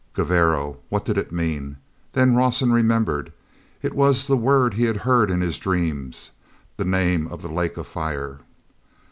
[0.15, 1.77] "Gevarro"—what did it mean?
[2.13, 3.31] Then Rawson remembered.
[3.83, 6.31] It was the word he had heard in his dreams,
[6.77, 8.39] the name of the lake of fire.